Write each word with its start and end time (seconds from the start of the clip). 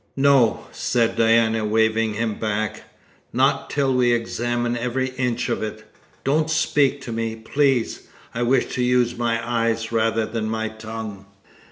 "No!" 0.17 0.65
said 0.71 1.15
Diana, 1.15 1.63
waving 1.63 2.15
him 2.15 2.39
back. 2.39 2.85
"Not 3.31 3.69
till 3.69 3.93
we 3.93 4.13
examine 4.13 4.75
every 4.75 5.09
inch 5.09 5.47
of 5.47 5.61
it; 5.61 5.83
don't 6.23 6.49
speak 6.49 7.01
to 7.01 7.11
me, 7.11 7.35
please. 7.35 8.07
I 8.33 8.41
wish 8.41 8.65
to 8.73 8.83
use 8.83 9.15
my 9.15 9.47
eyes 9.47 9.91
rather 9.91 10.25
than 10.25 10.49
my 10.49 10.69
tongue." 10.69 11.27